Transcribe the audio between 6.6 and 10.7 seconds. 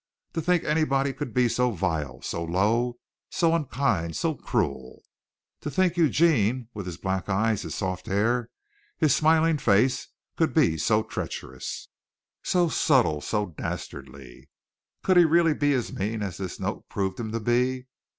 with his black eyes, his soft hair, his smiling face, could